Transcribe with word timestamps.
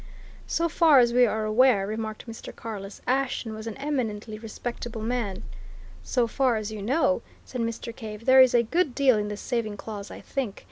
"So 0.47 0.67
far 0.67 0.97
as 0.97 1.13
we 1.13 1.27
are 1.27 1.45
aware," 1.45 1.85
remarked 1.85 2.25
Mr. 2.25 2.55
Carless, 2.55 3.03
"Ashton 3.05 3.53
was 3.53 3.67
an 3.67 3.77
eminently 3.77 4.39
respectable 4.39 5.03
man!" 5.03 5.43
"So 6.01 6.25
far 6.25 6.55
as 6.55 6.71
you 6.71 6.81
know!" 6.81 7.21
said 7.45 7.61
Mr. 7.61 7.95
Cave. 7.95 8.25
"There 8.25 8.41
is 8.41 8.55
a 8.55 8.63
good 8.63 8.95
deal 8.95 9.19
in 9.19 9.27
the 9.27 9.37
saving 9.37 9.77
clause, 9.77 10.09
I 10.09 10.19
think. 10.19 10.59